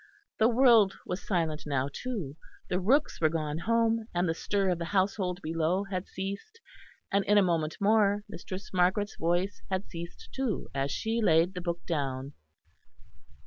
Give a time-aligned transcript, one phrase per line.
[0.39, 2.35] The world was silent now too;
[2.69, 6.59] the rooks were gone home and the stir of the household below had ceased;
[7.11, 11.61] and in a moment more Mistress Margaret's voice had ceased too, as she laid the
[11.61, 12.33] book down.